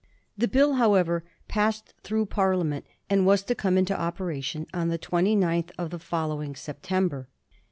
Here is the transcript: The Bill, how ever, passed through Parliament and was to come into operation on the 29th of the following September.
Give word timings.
The 0.35 0.47
Bill, 0.47 0.73
how 0.77 0.95
ever, 0.95 1.23
passed 1.47 1.93
through 2.01 2.25
Parliament 2.25 2.87
and 3.07 3.23
was 3.23 3.43
to 3.43 3.53
come 3.53 3.77
into 3.77 3.95
operation 3.95 4.65
on 4.73 4.87
the 4.87 4.97
29th 4.97 5.69
of 5.77 5.91
the 5.91 5.99
following 5.99 6.55
September. 6.55 7.27